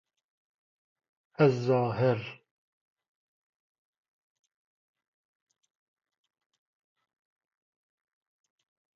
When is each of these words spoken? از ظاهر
از 1.35 1.51
ظاهر 1.67 2.39